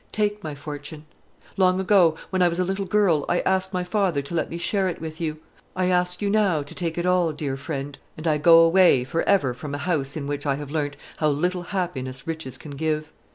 Take 0.11 0.43
my 0.43 0.55
fortune: 0.55 1.05
long 1.57 1.79
ago, 1.79 2.15
when 2.31 2.41
I 2.41 2.47
was 2.47 2.57
a 2.57 2.63
little 2.63 2.87
girl, 2.87 3.23
I 3.29 3.41
asked 3.41 3.71
my 3.71 3.83
father 3.83 4.23
to 4.23 4.33
let 4.33 4.49
me 4.49 4.57
share 4.57 4.89
it 4.89 4.99
with 4.99 5.21
you. 5.21 5.37
I 5.75 5.89
ask 5.91 6.23
you 6.23 6.29
now 6.31 6.63
to 6.63 6.73
take 6.73 6.97
it 6.97 7.05
all, 7.05 7.31
dear 7.33 7.55
friend; 7.55 7.99
and 8.17 8.25
I 8.25 8.39
go 8.39 8.61
away 8.61 9.03
for 9.03 9.21
ever 9.29 9.53
from 9.53 9.75
a 9.75 9.77
house 9.77 10.17
in 10.17 10.25
which 10.25 10.47
I 10.47 10.55
have 10.55 10.71
learnt 10.71 10.95
how 11.17 11.29
little 11.29 11.61
happiness 11.69 12.25
riches 12.25 12.57
can 12.57 12.71
give. 12.71 13.11